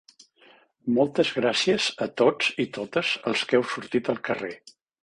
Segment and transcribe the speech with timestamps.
[0.95, 4.55] Moltes gràcies a tots i totes els que heu sortit al carrer.